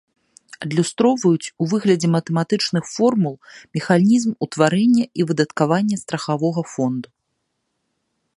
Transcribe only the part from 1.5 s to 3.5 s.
у выглядзе матэматычных формул